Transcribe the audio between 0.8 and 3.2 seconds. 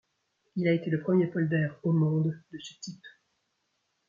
le premier polder au monde de ce type.